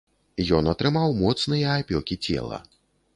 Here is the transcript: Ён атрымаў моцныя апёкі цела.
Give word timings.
Ён 0.59 0.69
атрымаў 0.71 1.13
моцныя 1.19 1.75
апёкі 1.83 2.17
цела. 2.25 2.57